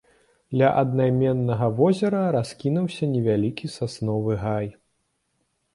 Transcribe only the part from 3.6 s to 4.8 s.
сасновы гай.